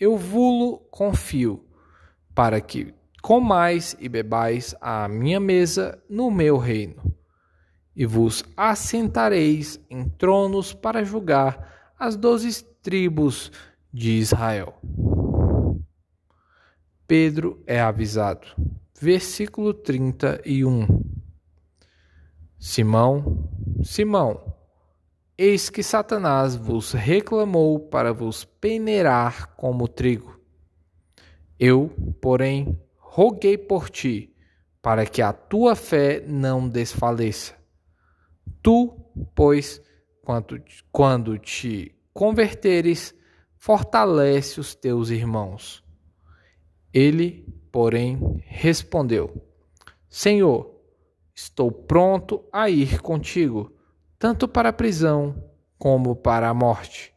eu 0.00 0.16
vulo 0.16 0.78
confio, 0.90 1.64
para 2.34 2.60
que 2.60 2.92
comais 3.22 3.96
e 4.00 4.08
bebais 4.08 4.74
à 4.80 5.06
minha 5.06 5.38
mesa 5.38 6.02
no 6.10 6.32
meu 6.32 6.56
reino. 6.58 7.14
E 7.94 8.04
vos 8.04 8.42
assentareis 8.56 9.78
em 9.88 10.08
tronos 10.08 10.74
para 10.74 11.04
julgar 11.04 11.92
as 11.96 12.16
doze 12.16 12.64
tribos 12.82 13.52
de 13.94 14.18
Israel. 14.18 14.74
Pedro 17.06 17.62
é 17.68 17.80
avisado. 17.80 18.48
Versículo 19.00 19.72
31. 19.72 21.04
Simão, 22.58 23.48
Simão, 23.84 24.47
eis 25.38 25.70
que 25.70 25.82
Satanás 25.82 26.56
vos 26.56 26.92
reclamou 26.92 27.78
para 27.78 28.12
vos 28.12 28.44
peneirar 28.44 29.54
como 29.54 29.86
trigo. 29.86 30.40
Eu, 31.58 31.90
porém, 32.20 32.78
roguei 32.96 33.56
por 33.56 33.88
ti, 33.88 34.34
para 34.82 35.06
que 35.06 35.22
a 35.22 35.32
tua 35.32 35.76
fé 35.76 36.22
não 36.26 36.68
desfaleça. 36.68 37.54
Tu, 38.60 38.92
pois, 39.34 39.80
quando, 40.22 40.60
quando 40.90 41.38
te 41.38 41.94
converteres, 42.12 43.14
fortalece 43.56 44.58
os 44.58 44.74
teus 44.74 45.10
irmãos. 45.10 45.84
Ele, 46.92 47.46
porém, 47.70 48.42
respondeu: 48.44 49.40
Senhor, 50.08 50.78
Estou 51.40 51.70
pronto 51.70 52.44
a 52.52 52.68
ir 52.68 53.00
contigo, 53.00 53.72
tanto 54.18 54.48
para 54.48 54.70
a 54.70 54.72
prisão 54.72 55.42
como 55.78 56.16
para 56.16 56.48
a 56.48 56.54
morte. 56.54 57.14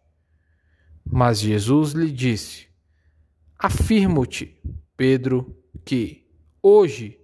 Mas 1.04 1.40
Jesus 1.40 1.94
lhe 1.94 2.12
disse: 2.12 2.68
Afirmo-te, 3.58 4.58
Pedro, 4.96 5.58
que 5.84 6.30
hoje 6.62 7.20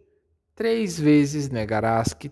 três 0.56 1.00
vezes 1.00 1.50
negarás 1.50 2.14
que 2.14 2.32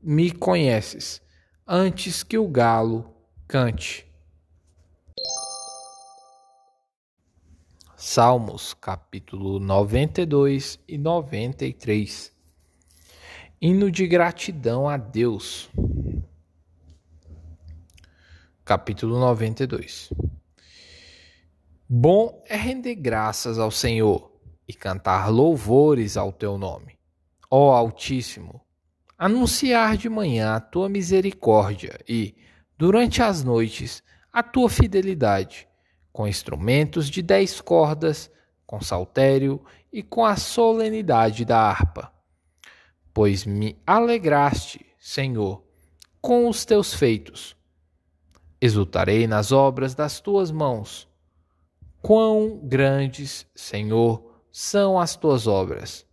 me 0.00 0.30
conheces, 0.30 1.20
antes 1.66 2.22
que 2.22 2.38
o 2.38 2.46
galo 2.46 3.12
cante. 3.48 4.06
Salmos 7.96 8.74
capítulo 8.74 9.58
92 9.58 10.78
e 10.86 10.98
93 10.98 12.34
Hino 13.60 13.90
de 13.90 14.06
gratidão 14.06 14.86
a 14.86 14.98
Deus. 14.98 15.70
Capítulo 18.64 19.18
92. 19.18 20.10
Bom 21.86 22.42
é 22.48 22.56
render 22.56 22.94
graças 22.94 23.58
ao 23.58 23.70
Senhor 23.70 24.32
e 24.66 24.72
cantar 24.72 25.28
louvores 25.28 26.16
ao 26.16 26.32
teu 26.32 26.56
nome. 26.56 26.98
Ó 27.50 27.74
Altíssimo, 27.74 28.62
anunciar 29.18 29.98
de 29.98 30.08
manhã 30.08 30.54
a 30.54 30.60
tua 30.60 30.88
misericórdia 30.88 32.00
e, 32.08 32.34
durante 32.78 33.22
as 33.22 33.44
noites, 33.44 34.02
a 34.32 34.42
tua 34.42 34.70
fidelidade, 34.70 35.68
com 36.10 36.26
instrumentos 36.26 37.10
de 37.10 37.20
dez 37.20 37.60
cordas, 37.60 38.30
com 38.66 38.80
saltério 38.80 39.62
e 39.92 40.02
com 40.02 40.24
a 40.24 40.36
solenidade 40.36 41.44
da 41.44 41.60
harpa. 41.60 42.10
Pois 43.12 43.44
me 43.44 43.76
alegraste, 43.86 44.86
Senhor, 44.98 45.62
com 46.18 46.48
os 46.48 46.64
teus 46.64 46.94
feitos. 46.94 47.54
Exultarei 48.64 49.26
nas 49.26 49.52
obras 49.52 49.94
das 49.94 50.20
tuas 50.20 50.50
mãos. 50.50 51.06
Quão 52.00 52.58
grandes, 52.62 53.46
Senhor, 53.54 54.40
são 54.50 54.98
as 54.98 55.14
tuas 55.14 55.46
obras, 55.46 56.06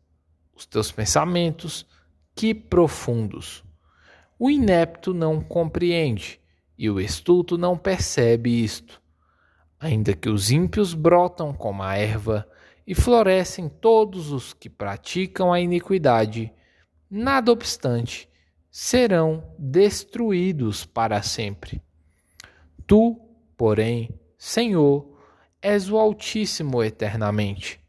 os 0.53 0.65
teus 0.65 0.91
pensamentos, 0.91 1.85
que 2.35 2.53
profundos. 2.53 3.63
O 4.37 4.49
inepto 4.49 5.13
não 5.13 5.39
compreende 5.39 6.41
e 6.77 6.89
o 6.89 6.99
estulto 6.99 7.57
não 7.57 7.77
percebe 7.77 8.61
isto. 8.61 9.01
Ainda 9.79 10.13
que 10.13 10.27
os 10.27 10.51
ímpios 10.51 10.93
brotam 10.93 11.53
como 11.53 11.81
a 11.83 11.95
erva 11.95 12.45
e 12.85 12.93
florescem 12.93 13.69
todos 13.69 14.29
os 14.29 14.51
que 14.51 14.69
praticam 14.69 15.53
a 15.53 15.61
iniquidade, 15.61 16.51
nada 17.09 17.49
obstante, 17.49 18.27
serão 18.69 19.41
destruídos 19.57 20.85
para 20.85 21.21
sempre. 21.21 21.81
Tu, 22.91 23.17
porém, 23.56 24.10
Senhor, 24.38 25.17
és 25.62 25.89
o 25.89 25.97
Altíssimo 25.97 26.84
eternamente. 26.84 27.80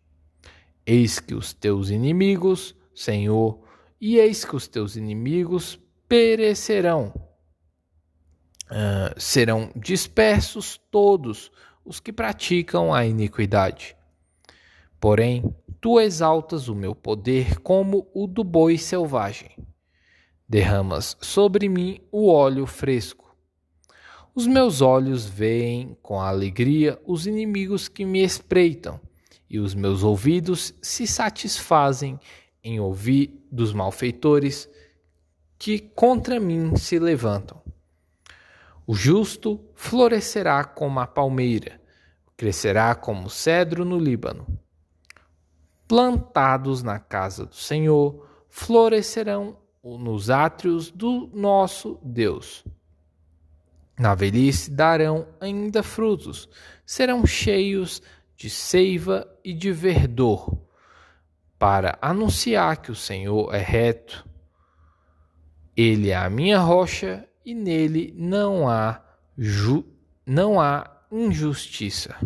Eis 0.86 1.18
que 1.18 1.34
os 1.34 1.52
teus 1.52 1.90
inimigos, 1.90 2.72
Senhor, 2.94 3.58
e 4.00 4.16
eis 4.18 4.44
que 4.44 4.54
os 4.54 4.68
teus 4.68 4.94
inimigos 4.94 5.76
perecerão. 6.08 7.12
Uh, 8.70 9.20
serão 9.20 9.72
dispersos 9.74 10.80
todos 10.88 11.50
os 11.84 11.98
que 11.98 12.12
praticam 12.12 12.94
a 12.94 13.04
iniquidade. 13.04 13.96
Porém, 15.00 15.52
tu 15.80 15.98
exaltas 15.98 16.68
o 16.68 16.76
meu 16.76 16.94
poder 16.94 17.58
como 17.58 18.06
o 18.14 18.28
do 18.28 18.44
boi 18.44 18.78
selvagem. 18.78 19.50
Derramas 20.48 21.16
sobre 21.20 21.68
mim 21.68 22.00
o 22.12 22.28
óleo 22.32 22.66
fresco. 22.68 23.31
Os 24.34 24.46
meus 24.46 24.80
olhos 24.80 25.26
veem 25.26 25.94
com 26.00 26.18
alegria 26.18 26.98
os 27.06 27.26
inimigos 27.26 27.86
que 27.86 28.04
me 28.04 28.22
espreitam, 28.22 28.98
e 29.48 29.58
os 29.58 29.74
meus 29.74 30.02
ouvidos 30.02 30.72
se 30.80 31.06
satisfazem 31.06 32.18
em 32.64 32.80
ouvir 32.80 33.46
dos 33.50 33.74
malfeitores 33.74 34.66
que 35.58 35.78
contra 35.78 36.40
mim 36.40 36.74
se 36.76 36.98
levantam. 36.98 37.60
O 38.86 38.94
justo 38.94 39.60
florescerá 39.74 40.64
como 40.64 40.98
a 40.98 41.06
palmeira, 41.06 41.78
crescerá 42.34 42.94
como 42.94 43.26
o 43.26 43.30
cedro 43.30 43.84
no 43.84 43.98
Líbano. 43.98 44.46
Plantados 45.86 46.82
na 46.82 46.98
casa 46.98 47.44
do 47.44 47.54
Senhor, 47.54 48.26
florescerão 48.48 49.58
nos 49.84 50.30
átrios 50.30 50.90
do 50.90 51.28
nosso 51.34 52.00
Deus. 52.02 52.64
Na 53.98 54.14
velhice 54.14 54.70
darão 54.70 55.26
ainda 55.40 55.82
frutos, 55.82 56.48
serão 56.84 57.26
cheios 57.26 58.02
de 58.36 58.48
seiva 58.48 59.28
e 59.44 59.52
de 59.52 59.70
verdor, 59.70 60.58
para 61.58 61.98
anunciar 62.00 62.78
que 62.78 62.90
o 62.90 62.96
Senhor 62.96 63.54
é 63.54 63.58
reto. 63.58 64.26
Ele 65.76 66.10
é 66.10 66.16
a 66.16 66.28
minha 66.28 66.58
rocha 66.58 67.28
e 67.44 67.54
nele 67.54 68.12
não 68.16 68.68
há 68.68 69.00
ju 69.36 69.84
não 70.24 70.60
há 70.60 70.88
injustiça. 71.10 72.16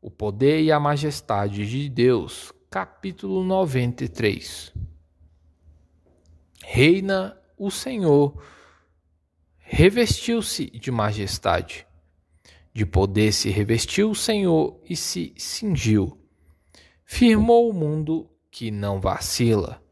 O 0.00 0.10
poder 0.10 0.62
e 0.62 0.70
a 0.70 0.78
majestade 0.78 1.66
de 1.66 1.88
Deus, 1.88 2.52
capítulo 2.70 3.42
93. 3.42 4.72
Reina 6.62 7.36
o 7.58 7.70
Senhor, 7.70 8.42
revestiu-se 9.74 10.66
de 10.70 10.90
majestade. 10.90 11.86
De 12.72 12.86
poder 12.86 13.32
se 13.32 13.50
revestiu 13.50 14.10
o 14.10 14.14
Senhor 14.14 14.80
e 14.88 14.96
se 14.96 15.34
cingiu. 15.36 16.18
Firmou 17.04 17.70
o 17.70 17.72
mundo 17.72 18.30
que 18.50 18.70
não 18.70 19.00
vacila 19.00 19.84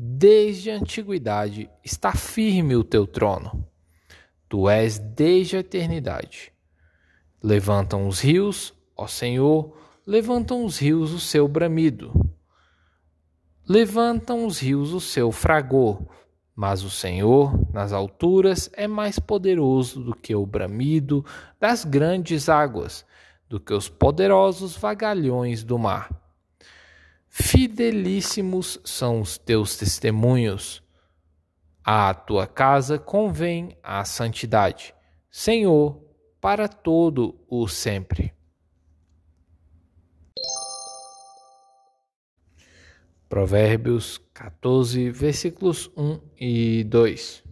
Desde 0.00 0.70
a 0.70 0.76
antiguidade 0.76 1.68
está 1.84 2.12
firme 2.12 2.76
o 2.76 2.84
teu 2.84 3.04
trono. 3.04 3.68
Tu 4.48 4.70
és 4.70 4.96
desde 4.96 5.56
a 5.56 5.58
eternidade. 5.58 6.52
Levantam 7.42 8.06
os 8.06 8.20
rios, 8.20 8.72
ó 8.96 9.08
Senhor, 9.08 9.76
levantam 10.06 10.64
os 10.64 10.78
rios 10.78 11.12
o 11.12 11.18
seu 11.18 11.48
bramido. 11.48 12.12
Levantam 13.68 14.46
os 14.46 14.60
rios 14.60 14.92
o 14.92 15.00
seu 15.00 15.32
fragor, 15.32 16.00
mas 16.58 16.82
o 16.82 16.90
Senhor, 16.90 17.56
nas 17.72 17.92
alturas, 17.92 18.68
é 18.72 18.88
mais 18.88 19.16
poderoso 19.16 20.02
do 20.02 20.12
que 20.12 20.34
o 20.34 20.44
bramido 20.44 21.24
das 21.60 21.84
grandes 21.84 22.48
águas, 22.48 23.06
do 23.48 23.60
que 23.60 23.72
os 23.72 23.88
poderosos 23.88 24.76
vagalhões 24.76 25.62
do 25.62 25.78
mar. 25.78 26.10
Fidelíssimos 27.28 28.80
são 28.84 29.20
os 29.20 29.38
teus 29.38 29.76
testemunhos. 29.76 30.82
À 31.84 32.12
tua 32.12 32.44
casa 32.48 32.98
convém 32.98 33.78
a 33.80 34.04
santidade, 34.04 34.92
Senhor, 35.30 36.02
para 36.40 36.66
todo 36.66 37.38
o 37.48 37.68
sempre. 37.68 38.34
Provérbios 43.28 44.18
14, 44.32 45.10
versículos 45.10 45.90
1 45.94 46.18
e 46.40 46.84
2. 46.84 47.44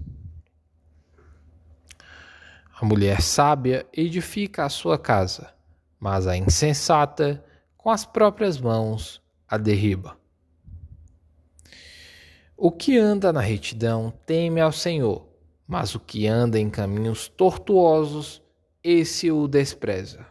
A 2.80 2.86
mulher 2.86 3.20
sábia 3.20 3.86
edifica 3.92 4.64
a 4.64 4.70
sua 4.70 4.98
casa, 4.98 5.52
mas 6.00 6.26
a 6.26 6.34
insensata, 6.34 7.44
com 7.76 7.90
as 7.90 8.06
próprias 8.06 8.58
mãos, 8.58 9.20
a 9.46 9.58
derriba. 9.58 10.16
O 12.56 12.72
que 12.72 12.96
anda 12.96 13.30
na 13.30 13.40
retidão 13.40 14.10
teme 14.24 14.62
ao 14.62 14.72
Senhor, 14.72 15.28
mas 15.68 15.94
o 15.94 16.00
que 16.00 16.26
anda 16.26 16.58
em 16.58 16.70
caminhos 16.70 17.28
tortuosos, 17.28 18.42
esse 18.82 19.30
o 19.30 19.46
despreza. 19.46 20.26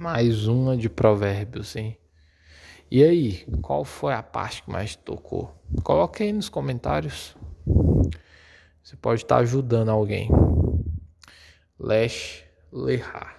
Mais 0.00 0.48
uma 0.48 0.78
de 0.78 0.88
provérbios, 0.88 1.76
hein? 1.76 1.98
E 2.90 3.04
aí, 3.04 3.44
qual 3.60 3.84
foi 3.84 4.14
a 4.14 4.22
parte 4.22 4.62
que 4.62 4.70
mais 4.70 4.96
tocou? 4.96 5.54
Coloque 5.84 6.22
aí 6.22 6.32
nos 6.32 6.48
comentários. 6.48 7.36
Você 8.82 8.96
pode 8.96 9.20
estar 9.20 9.36
ajudando 9.36 9.90
alguém. 9.90 10.30
Lesh 11.78 12.42
Lehar. 12.72 13.36